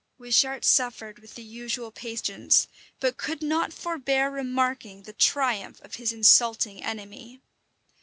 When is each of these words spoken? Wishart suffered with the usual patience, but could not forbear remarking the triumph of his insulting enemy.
Wishart 0.17 0.65
suffered 0.65 1.19
with 1.19 1.35
the 1.35 1.43
usual 1.43 1.91
patience, 1.91 2.67
but 2.99 3.17
could 3.17 3.43
not 3.43 3.71
forbear 3.71 4.31
remarking 4.31 5.03
the 5.03 5.13
triumph 5.13 5.79
of 5.81 5.97
his 5.97 6.11
insulting 6.11 6.81
enemy. 6.83 7.39